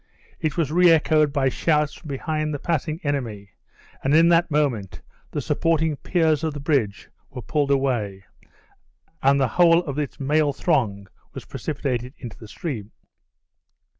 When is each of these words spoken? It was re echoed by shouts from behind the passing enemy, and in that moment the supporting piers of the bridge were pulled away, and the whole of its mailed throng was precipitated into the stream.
It 0.39 0.57
was 0.57 0.71
re 0.71 0.89
echoed 0.89 1.31
by 1.31 1.49
shouts 1.49 1.93
from 1.93 2.07
behind 2.07 2.55
the 2.55 2.57
passing 2.57 2.99
enemy, 3.03 3.51
and 4.03 4.15
in 4.15 4.29
that 4.29 4.49
moment 4.49 4.99
the 5.29 5.41
supporting 5.43 5.95
piers 5.95 6.43
of 6.43 6.55
the 6.55 6.59
bridge 6.59 7.11
were 7.29 7.43
pulled 7.43 7.69
away, 7.69 8.25
and 9.21 9.39
the 9.39 9.47
whole 9.47 9.83
of 9.83 9.99
its 9.99 10.19
mailed 10.19 10.55
throng 10.57 11.05
was 11.35 11.45
precipitated 11.45 12.15
into 12.17 12.35
the 12.35 12.47
stream. 12.47 12.91